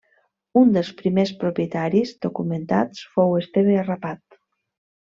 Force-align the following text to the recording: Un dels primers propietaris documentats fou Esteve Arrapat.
Un 0.61 0.71
dels 0.77 0.89
primers 1.01 1.33
propietaris 1.43 2.15
documentats 2.27 3.07
fou 3.15 3.39
Esteve 3.45 3.79
Arrapat. 3.85 4.43